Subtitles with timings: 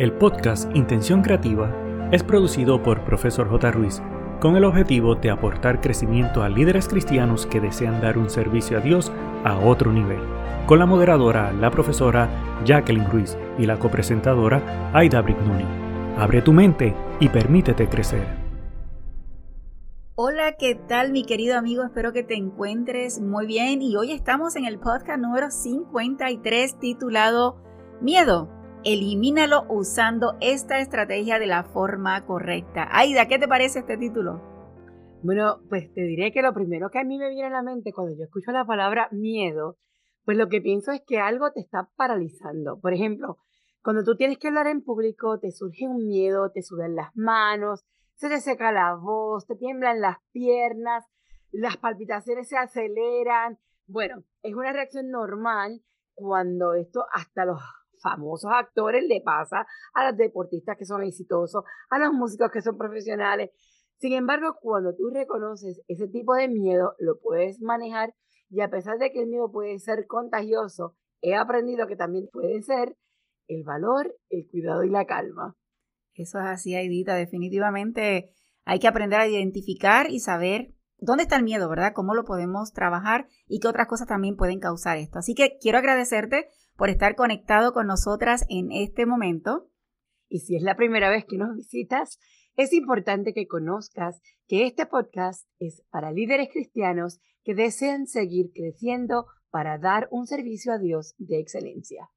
[0.00, 1.70] El podcast Intención Creativa
[2.10, 3.70] es producido por Profesor J.
[3.70, 4.00] Ruiz
[4.40, 8.80] con el objetivo de aportar crecimiento a líderes cristianos que desean dar un servicio a
[8.80, 9.12] Dios
[9.44, 10.20] a otro nivel,
[10.64, 12.30] con la moderadora, la profesora
[12.64, 15.66] Jacqueline Ruiz y la copresentadora Aida Brignoni.
[16.16, 18.26] Abre tu mente y permítete crecer.
[20.14, 21.84] Hola, ¿qué tal mi querido amigo?
[21.84, 27.62] Espero que te encuentres muy bien y hoy estamos en el podcast número 53 titulado
[28.00, 32.88] Miedo Elimínalo usando esta estrategia de la forma correcta.
[32.90, 34.40] Aida, ¿qué te parece este título?
[35.22, 37.92] Bueno, pues te diré que lo primero que a mí me viene a la mente
[37.92, 39.76] cuando yo escucho la palabra miedo,
[40.24, 42.80] pues lo que pienso es que algo te está paralizando.
[42.80, 43.36] Por ejemplo,
[43.82, 47.84] cuando tú tienes que hablar en público, te surge un miedo, te sudan las manos,
[48.14, 51.04] se te seca la voz, te tiemblan las piernas,
[51.50, 53.58] las palpitaciones se aceleran.
[53.86, 55.82] Bueno, es una reacción normal
[56.14, 57.60] cuando esto hasta los
[58.00, 62.76] famosos actores le pasa a los deportistas que son exitosos, a los músicos que son
[62.76, 63.50] profesionales.
[63.98, 68.14] Sin embargo, cuando tú reconoces ese tipo de miedo, lo puedes manejar
[68.48, 72.62] y a pesar de que el miedo puede ser contagioso, he aprendido que también puede
[72.62, 72.96] ser
[73.46, 75.56] el valor, el cuidado y la calma.
[76.14, 77.14] Eso es así, Aidita.
[77.14, 78.30] Definitivamente
[78.64, 81.92] hay que aprender a identificar y saber dónde está el miedo, ¿verdad?
[81.94, 85.18] Cómo lo podemos trabajar y qué otras cosas también pueden causar esto.
[85.18, 86.48] Así que quiero agradecerte
[86.80, 89.68] por estar conectado con nosotras en este momento.
[90.30, 92.18] Y si es la primera vez que nos visitas,
[92.56, 99.26] es importante que conozcas que este podcast es para líderes cristianos que desean seguir creciendo
[99.50, 102.08] para dar un servicio a Dios de excelencia.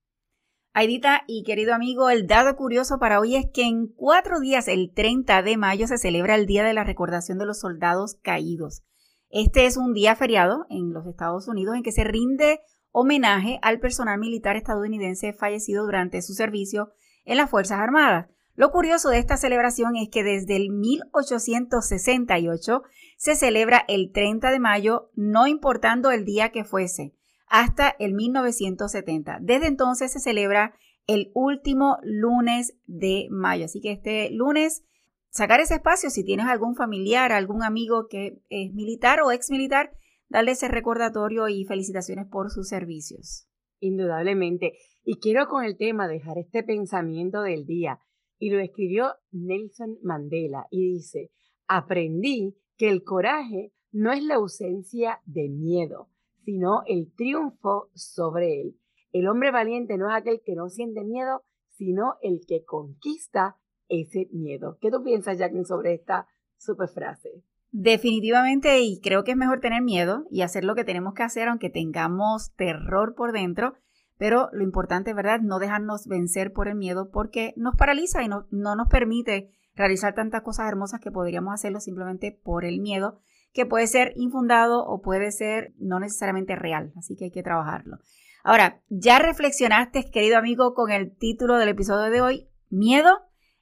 [0.71, 4.93] Aidita y querido amigo, el dado curioso para hoy es que en cuatro días, el
[4.93, 8.81] 30 de mayo, se celebra el Día de la Recordación de los Soldados Caídos.
[9.29, 12.61] Este es un día feriado en los Estados Unidos en que se rinde
[12.93, 16.93] homenaje al personal militar estadounidense fallecido durante su servicio
[17.25, 18.29] en las Fuerzas Armadas.
[18.55, 22.83] Lo curioso de esta celebración es que desde el 1868
[23.17, 27.15] se celebra el 30 de mayo, no importando el día que fuese,
[27.47, 29.39] hasta el 1970.
[29.41, 30.75] Desde entonces se celebra
[31.07, 33.65] el último lunes de mayo.
[33.65, 34.83] Así que este lunes,
[35.29, 39.93] sacar ese espacio si tienes algún familiar, algún amigo que es militar o ex militar,
[40.29, 43.47] darle ese recordatorio y felicitaciones por sus servicios.
[43.79, 44.73] Indudablemente.
[45.03, 47.99] Y quiero con el tema dejar este pensamiento del día.
[48.37, 51.31] Y lo escribió Nelson Mandela y dice,
[51.67, 56.09] aprendí que el coraje no es la ausencia de miedo,
[56.43, 58.77] sino el triunfo sobre él.
[59.11, 63.57] El hombre valiente no es aquel que no siente miedo, sino el que conquista
[63.87, 64.77] ese miedo.
[64.81, 67.43] ¿Qué tú piensas, Jacqueline, sobre esta super frase?
[67.75, 71.47] Definitivamente, y creo que es mejor tener miedo y hacer lo que tenemos que hacer,
[71.47, 73.73] aunque tengamos terror por dentro,
[74.19, 75.39] pero lo importante, ¿verdad?
[75.41, 80.13] No dejarnos vencer por el miedo porque nos paraliza y no, no nos permite realizar
[80.13, 83.17] tantas cosas hermosas que podríamos hacerlo simplemente por el miedo,
[83.53, 87.97] que puede ser infundado o puede ser no necesariamente real, así que hay que trabajarlo.
[88.43, 93.17] Ahora, ya reflexionaste, querido amigo, con el título del episodio de hoy, miedo,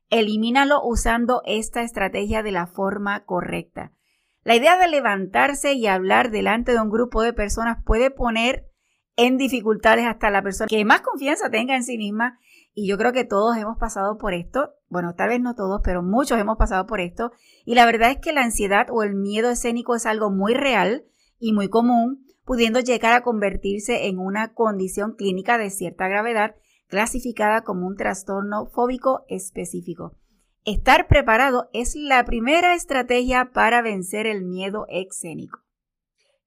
[0.10, 3.94] elimínalo usando esta estrategia de la forma correcta.
[4.44, 8.68] La idea de levantarse y hablar delante de un grupo de personas puede poner
[9.16, 12.40] en dificultades hasta la persona que más confianza tenga en sí misma.
[12.74, 14.74] Y yo creo que todos hemos pasado por esto.
[14.88, 17.32] Bueno, tal vez no todos, pero muchos hemos pasado por esto.
[17.66, 21.06] Y la verdad es que la ansiedad o el miedo escénico es algo muy real
[21.38, 26.56] y muy común, pudiendo llegar a convertirse en una condición clínica de cierta gravedad
[26.88, 30.18] clasificada como un trastorno fóbico específico.
[30.64, 35.58] Estar preparado es la primera estrategia para vencer el miedo escénico.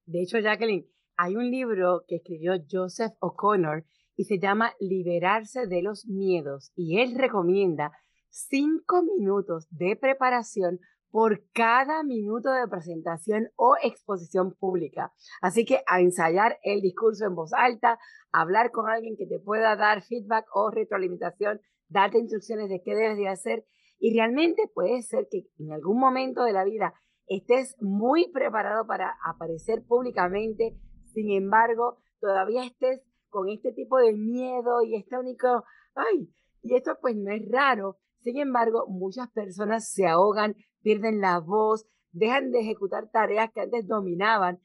[0.07, 0.87] De hecho, Jacqueline,
[1.17, 7.01] hay un libro que escribió Joseph O'Connor y se llama Liberarse de los miedos y
[7.01, 7.91] él recomienda
[8.31, 10.79] cinco minutos de preparación
[11.11, 15.13] por cada minuto de presentación o exposición pública.
[15.43, 17.99] Así que a ensayar el discurso en voz alta,
[18.31, 23.17] hablar con alguien que te pueda dar feedback o retroalimentación, darte instrucciones de qué debes
[23.17, 23.65] de hacer
[23.99, 26.95] y realmente puede ser que en algún momento de la vida
[27.27, 30.77] estés muy preparado para aparecer públicamente,
[31.13, 35.65] sin embargo, todavía estés con este tipo de miedo y este único,
[35.95, 36.29] ay,
[36.63, 37.99] y esto pues no es raro.
[38.21, 43.87] Sin embargo, muchas personas se ahogan, pierden la voz, dejan de ejecutar tareas que antes
[43.87, 44.61] dominaban.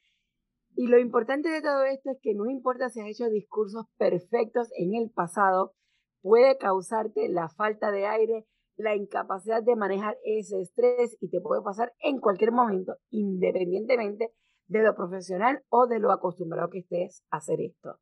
[0.76, 4.70] Y lo importante de todo esto es que no importa si has hecho discursos perfectos
[4.78, 5.74] en el pasado,
[6.22, 8.46] puede causarte la falta de aire,
[8.80, 14.32] la incapacidad de manejar ese estrés y te puede pasar en cualquier momento, independientemente
[14.68, 18.00] de lo profesional o de lo acostumbrado que estés a hacer esto.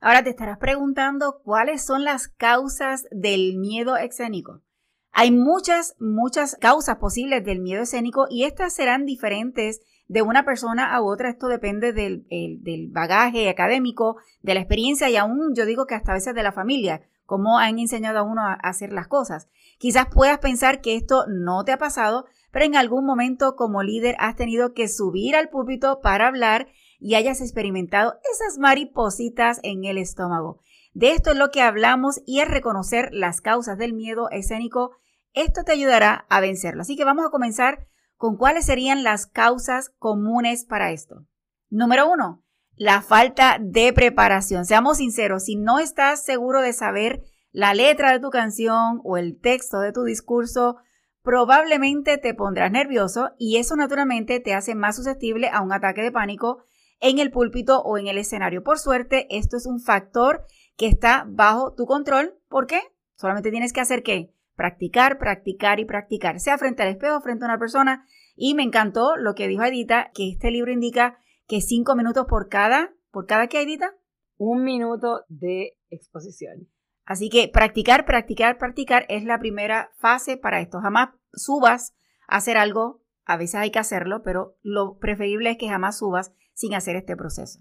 [0.00, 4.62] Ahora te estarás preguntando cuáles son las causas del miedo escénico.
[5.10, 10.94] Hay muchas, muchas causas posibles del miedo escénico y estas serán diferentes de una persona
[10.94, 11.30] a otra.
[11.30, 16.12] Esto depende del, del, bagaje académico, de la experiencia y aún yo digo que hasta
[16.12, 19.48] a veces de la familia, cómo han enseñado a uno a hacer las cosas.
[19.78, 24.16] Quizás puedas pensar que esto no te ha pasado, pero en algún momento como líder
[24.18, 26.68] has tenido que subir al púlpito para hablar
[26.98, 30.60] y hayas experimentado esas maripositas en el estómago.
[30.94, 34.92] De esto es lo que hablamos y es reconocer las causas del miedo escénico
[35.36, 36.80] esto te ayudará a vencerlo.
[36.80, 37.86] Así que vamos a comenzar
[38.16, 41.26] con cuáles serían las causas comunes para esto.
[41.68, 42.42] Número uno,
[42.76, 44.66] la falta de preparación.
[44.66, 49.40] Seamos sinceros, si no estás seguro de saber la letra de tu canción o el
[49.40, 50.76] texto de tu discurso,
[51.22, 56.12] probablemente te pondrás nervioso y eso naturalmente te hace más susceptible a un ataque de
[56.12, 56.64] pánico
[57.00, 58.62] en el púlpito o en el escenario.
[58.62, 60.44] Por suerte, esto es un factor
[60.76, 62.38] que está bajo tu control.
[62.48, 62.80] ¿Por qué?
[63.16, 64.34] Solamente tienes que hacer qué?
[64.54, 68.06] Practicar, practicar y practicar, sea frente al espejo, frente a una persona.
[68.34, 72.48] Y me encantó lo que dijo Edita, que este libro indica que cinco minutos por
[72.48, 73.94] cada, ¿por cada qué, Edita?
[74.36, 76.68] Un minuto de exposición.
[77.04, 80.80] Así que practicar, practicar, practicar es la primera fase para esto.
[80.80, 81.94] Jamás subas
[82.26, 86.32] a hacer algo, a veces hay que hacerlo, pero lo preferible es que jamás subas
[86.52, 87.60] sin hacer este proceso.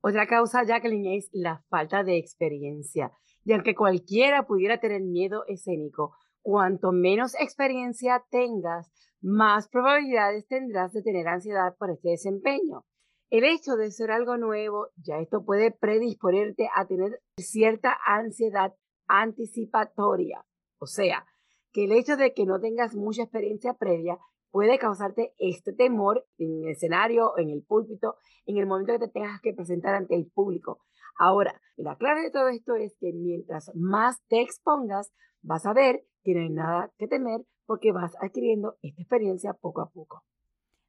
[0.00, 3.12] Otra causa, Jacqueline, es la falta de experiencia.
[3.44, 11.02] Y aunque cualquiera pudiera tener miedo escénico, cuanto menos experiencia tengas, más probabilidades tendrás de
[11.02, 12.84] tener ansiedad por este desempeño.
[13.28, 18.74] El hecho de ser algo nuevo, ya esto puede predisponerte a tener cierta ansiedad
[19.08, 20.44] anticipatoria.
[20.78, 21.26] O sea,
[21.72, 24.16] que el hecho de que no tengas mucha experiencia previa
[24.52, 28.14] puede causarte este temor en el escenario, en el púlpito,
[28.46, 30.78] en el momento que te tengas que presentar ante el público.
[31.18, 35.12] Ahora, la clave de todo esto es que mientras más te expongas,
[35.42, 39.80] vas a ver que no hay nada que temer porque vas adquiriendo esta experiencia poco
[39.80, 40.22] a poco.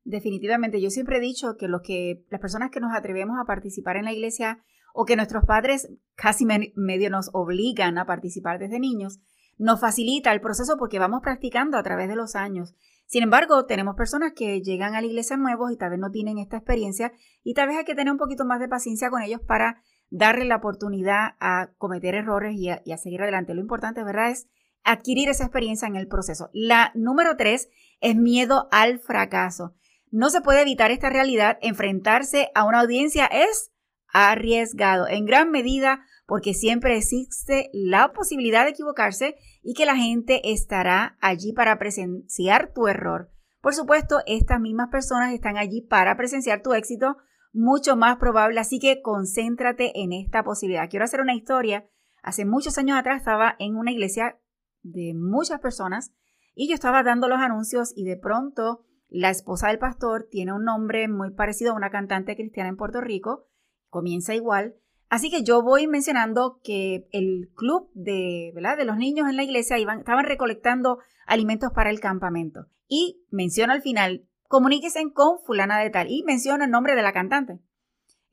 [0.08, 3.98] Definitivamente, yo siempre he dicho que, los que las personas que nos atrevemos a participar
[3.98, 4.64] en la iglesia
[4.94, 9.20] o que nuestros padres casi medio nos obligan a participar desde niños,
[9.58, 12.74] nos facilita el proceso porque vamos practicando a través de los años.
[13.06, 16.38] Sin embargo, tenemos personas que llegan a la iglesia nuevos y tal vez no tienen
[16.38, 17.12] esta experiencia
[17.44, 20.46] y tal vez hay que tener un poquito más de paciencia con ellos para darle
[20.46, 23.54] la oportunidad a cometer errores y a, seguir adelante.
[23.54, 24.48] Lo importante, ¿verdad?, es
[24.86, 26.50] adquirir esa experiencia en el proceso.
[26.54, 27.68] La número tres
[28.00, 29.76] es miedo al fracaso.
[30.12, 31.58] No se puede evitar esta realidad.
[31.62, 33.72] Enfrentarse a una audiencia es
[34.08, 40.52] arriesgado en gran medida porque siempre existe la posibilidad de equivocarse y que la gente
[40.52, 43.32] estará allí para presenciar tu error.
[43.62, 47.18] Por supuesto, estas mismas personas están allí para presenciar tu éxito
[47.54, 50.90] mucho más probable, así que concéntrate en esta posibilidad.
[50.90, 51.88] Quiero hacer una historia.
[52.22, 54.38] Hace muchos años atrás estaba en una iglesia
[54.84, 56.14] de muchas personas
[56.54, 60.64] y yo estaba dando los anuncios y de pronto la esposa del pastor tiene un
[60.64, 63.48] nombre muy parecido a una cantante cristiana en Puerto Rico,
[63.90, 64.76] comienza igual.
[65.10, 68.78] Así que yo voy mencionando que el club de, ¿verdad?
[68.78, 72.68] de los niños en la iglesia iban, estaban recolectando alimentos para el campamento.
[72.90, 77.14] Y menciono al final, comuníquese con fulana de tal y menciona el nombre de la
[77.14, 77.60] cantante.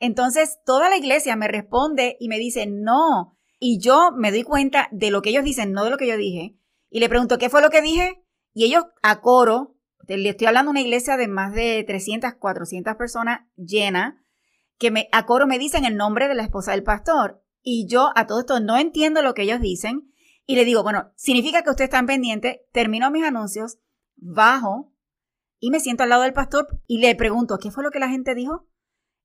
[0.01, 3.39] Entonces toda la iglesia me responde y me dice no.
[3.61, 6.17] Y yo me doy cuenta de lo que ellos dicen, no de lo que yo
[6.17, 6.59] dije.
[6.91, 8.23] Y le pregunto, ¿qué fue lo que dije?
[8.53, 9.74] Y ellos a coro,
[10.07, 14.25] le estoy hablando de una iglesia de más de 300, 400 personas llena,
[14.79, 17.43] que a coro me dicen el nombre de la esposa del pastor.
[17.63, 20.13] Y yo a todo esto no entiendo lo que ellos dicen.
[20.47, 23.79] Y le digo, bueno, significa que ustedes están pendientes, termino mis anuncios,
[24.17, 24.95] bajo,
[25.59, 28.11] y me siento al lado del pastor y le pregunto, ¿qué fue lo que la
[28.11, 28.69] gente dijo?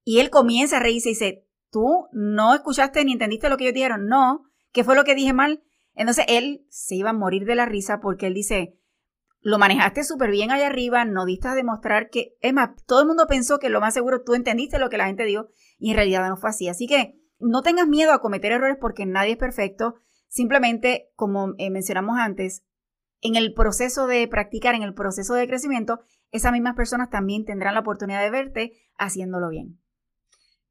[0.05, 3.73] Y él comienza a reírse y dice, ¿tú no escuchaste ni entendiste lo que ellos
[3.73, 4.07] dijeron?
[4.07, 5.61] No, ¿qué fue lo que dije mal?
[5.95, 8.78] Entonces él se iba a morir de la risa porque él dice,
[9.41, 13.07] lo manejaste súper bien allá arriba, no diste a demostrar que, es más, todo el
[13.07, 15.95] mundo pensó que lo más seguro tú entendiste lo que la gente dijo y en
[15.95, 16.67] realidad no fue así.
[16.67, 19.95] Así que no tengas miedo a cometer errores porque nadie es perfecto.
[20.27, 22.65] Simplemente, como eh, mencionamos antes,
[23.21, 25.99] en el proceso de practicar, en el proceso de crecimiento,
[26.31, 29.79] esas mismas personas también tendrán la oportunidad de verte haciéndolo bien.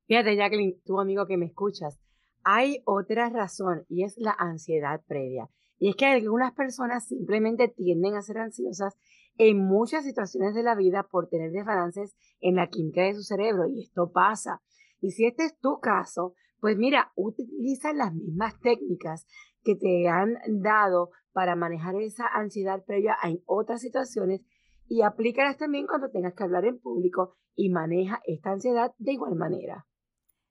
[0.07, 1.99] Fíjate, Jacqueline, tu amigo que me escuchas,
[2.45, 5.51] hay otra razón y es la ansiedad previa.
[5.79, 8.99] Y es que algunas personas simplemente tienden a ser ansiosas
[9.37, 13.69] en muchas situaciones de la vida por tener desbalances en la química de su cerebro
[13.69, 14.61] y esto pasa.
[15.01, 19.27] Y si este es tu caso, pues mira, utiliza las mismas técnicas
[19.63, 24.41] que te han dado para manejar esa ansiedad previa en otras situaciones
[24.89, 29.37] y aplícalas también cuando tengas que hablar en público y maneja esta ansiedad de igual
[29.37, 29.87] manera.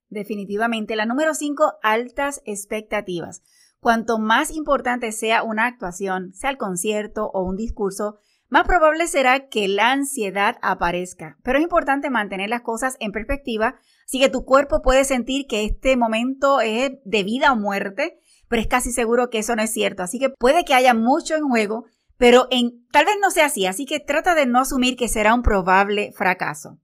[0.09, 0.95] Definitivamente.
[0.95, 3.43] La número 5, altas expectativas.
[3.87, 8.17] Cuanto más importante sea una actuación, sea el concierto o un discurso,
[8.49, 11.37] más probable será que la ansiedad aparezca.
[11.41, 13.75] Pero es importante mantener las cosas en perspectiva,
[14.05, 18.61] así que tu cuerpo puede sentir que este momento es de vida o muerte, pero
[18.61, 20.03] es casi seguro que eso no es cierto.
[20.03, 21.85] Así que puede que haya mucho en juego,
[22.17, 25.33] pero en, tal vez no sea así, así que trata de no asumir que será
[25.33, 26.77] un probable fracaso.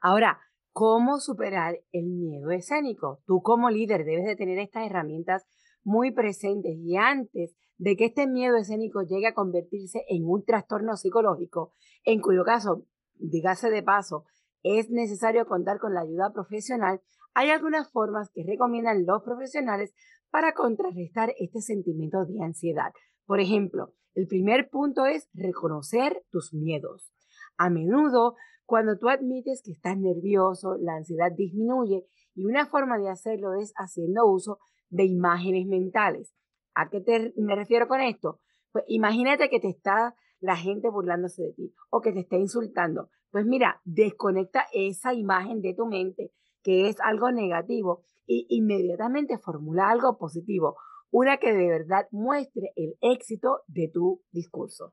[0.00, 0.38] Ahora,
[0.72, 3.20] ¿cómo superar el miedo escénico?
[3.26, 5.44] Tú como líder debes de tener estas herramientas
[5.88, 10.96] muy presentes y antes de que este miedo escénico llegue a convertirse en un trastorno
[10.96, 11.72] psicológico,
[12.04, 14.26] en cuyo caso, dígase de paso,
[14.62, 17.00] es necesario contar con la ayuda profesional,
[17.32, 19.94] hay algunas formas que recomiendan los profesionales
[20.30, 22.92] para contrarrestar este sentimiento de ansiedad.
[23.24, 27.14] Por ejemplo, el primer punto es reconocer tus miedos.
[27.56, 28.34] A menudo,
[28.66, 32.04] cuando tú admites que estás nervioso, la ansiedad disminuye
[32.34, 34.58] y una forma de hacerlo es haciendo uso
[34.90, 36.34] de imágenes mentales.
[36.74, 38.40] ¿A qué te, me refiero con esto?
[38.72, 43.08] Pues imagínate que te está la gente burlándose de ti o que te está insultando.
[43.30, 49.88] Pues mira, desconecta esa imagen de tu mente que es algo negativo y inmediatamente formula
[49.90, 50.76] algo positivo,
[51.10, 54.92] una que de verdad muestre el éxito de tu discurso.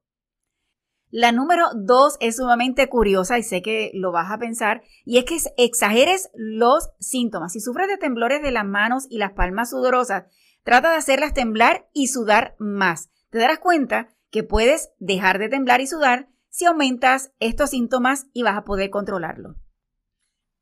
[1.12, 5.26] La número dos es sumamente curiosa y sé que lo vas a pensar, y es
[5.26, 7.54] que exageres los síntomas.
[7.54, 10.26] Si sufres de temblores de las manos y las palmas sudorosas,
[10.64, 13.10] trata de hacerlas temblar y sudar más.
[13.30, 18.44] Te darás cuenta que puedes dejar de temblar y sudar si aumentas estos síntomas y
[18.44, 19.56] vas a poder controlarlo.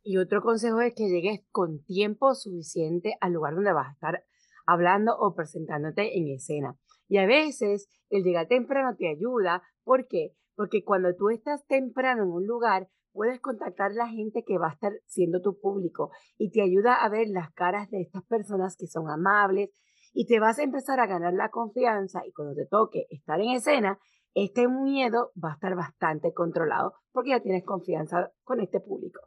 [0.04, 4.26] Y otro consejo es que llegues con tiempo suficiente al lugar donde vas a estar
[4.66, 6.78] hablando o presentándote en escena.
[7.08, 9.64] Y a veces el llegar temprano te ayuda.
[9.84, 10.34] ¿Por qué?
[10.56, 14.70] Porque cuando tú estás temprano en un lugar, puedes contactar a la gente que va
[14.70, 18.76] a estar siendo tu público y te ayuda a ver las caras de estas personas
[18.76, 19.70] que son amables
[20.14, 23.52] y te vas a empezar a ganar la confianza y cuando te toque estar en
[23.52, 24.00] escena,
[24.34, 29.22] este miedo va a estar bastante controlado porque ya tienes confianza con este público.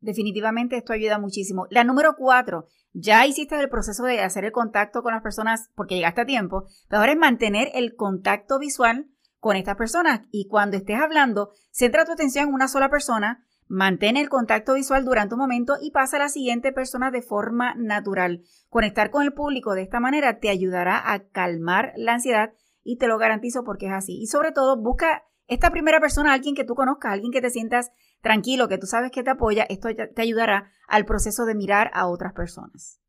[0.00, 1.66] Definitivamente esto ayuda muchísimo.
[1.70, 5.94] La número cuatro, ya hiciste el proceso de hacer el contacto con las personas porque
[5.94, 9.11] llegaste a tiempo, pero ahora es mantener el contacto visual
[9.42, 14.16] con estas personas y cuando estés hablando, centra tu atención en una sola persona, mantén
[14.16, 18.44] el contacto visual durante un momento y pasa a la siguiente persona de forma natural.
[18.68, 22.52] Conectar con el público de esta manera te ayudará a calmar la ansiedad
[22.84, 24.16] y te lo garantizo porque es así.
[24.22, 27.90] Y sobre todo, busca esta primera persona, alguien que tú conozcas, alguien que te sientas
[28.20, 32.06] tranquilo, que tú sabes que te apoya, esto te ayudará al proceso de mirar a
[32.06, 33.00] otras personas.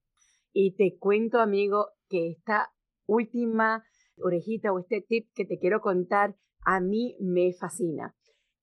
[0.52, 2.72] Y te cuento, amigo, que esta
[3.06, 3.84] última
[4.18, 8.16] orejita o este tip que te quiero contar a mí me fascina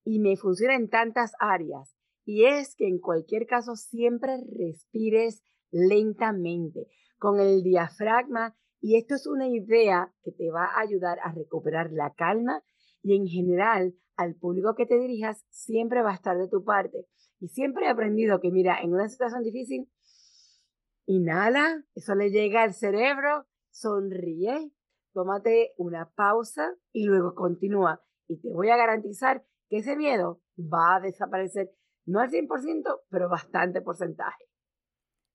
[0.05, 1.95] y me funciona en tantas áreas.
[2.25, 6.87] Y es que en cualquier caso siempre respires lentamente
[7.19, 11.93] con el diafragma y esto es una idea que te va a ayudar a recuperar
[11.93, 12.63] la calma
[13.03, 17.07] y en general al público que te dirijas siempre va a estar de tu parte.
[17.41, 19.91] Y siempre he aprendido que, mira, en una situación difícil,
[21.07, 24.71] inhala, eso le llega al cerebro, sonríe,
[25.13, 28.03] tómate una pausa y luego continúa.
[28.29, 31.71] Y te voy a garantizar que ese miedo va a desaparecer,
[32.07, 34.45] no al 100%, pero bastante porcentaje.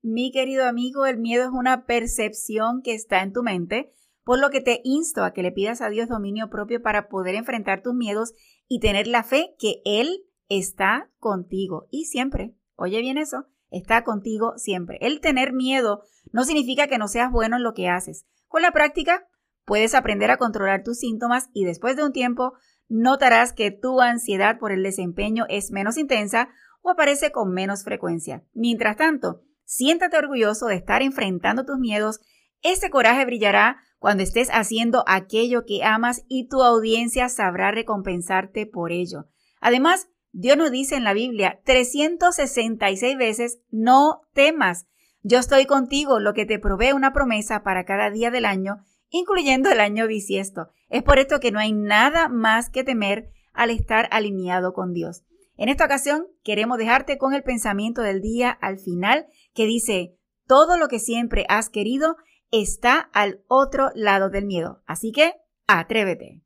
[0.02, 3.92] Mi querido amigo, el miedo es una percepción que está en tu mente
[4.26, 7.36] por lo que te insto a que le pidas a Dios dominio propio para poder
[7.36, 8.34] enfrentar tus miedos
[8.68, 12.56] y tener la fe que Él está contigo y siempre.
[12.76, 14.98] Oye bien eso, está contigo siempre.
[15.02, 16.02] El tener miedo
[16.32, 18.26] no significa que no seas bueno en lo que haces.
[18.48, 19.28] Con la práctica
[19.66, 22.54] puedes aprender a controlar tus síntomas y después de un tiempo
[22.88, 26.50] notarás que tu ansiedad por el desempeño es menos intensa
[26.82, 28.44] o aparece con menos frecuencia.
[28.54, 32.20] Mientras tanto, siéntate orgulloso de estar enfrentando tus miedos.
[32.62, 38.92] Ese coraje brillará cuando estés haciendo aquello que amas y tu audiencia sabrá recompensarte por
[38.92, 39.26] ello.
[39.62, 44.86] Además, Dios nos dice en la Biblia 366 veces, no temas.
[45.24, 48.78] Yo estoy contigo, lo que te provee una promesa para cada día del año,
[49.16, 50.70] incluyendo el año bisiesto.
[50.90, 55.24] Es por esto que no hay nada más que temer al estar alineado con Dios.
[55.56, 60.18] En esta ocasión queremos dejarte con el pensamiento del día al final que dice,
[60.48, 62.18] todo lo que siempre has querido
[62.52, 64.84] está al otro lado del miedo.
[64.86, 66.44] Así que atrévete.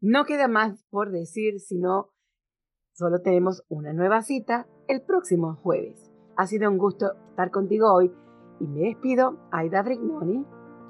[0.00, 2.10] No queda más por decir, sino
[2.94, 6.10] solo tenemos una nueva cita el próximo jueves.
[6.36, 8.12] Ha sido un gusto estar contigo hoy
[8.58, 10.44] y me despido, Aida Brignoni